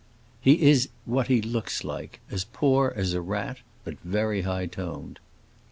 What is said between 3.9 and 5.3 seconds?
very high toned."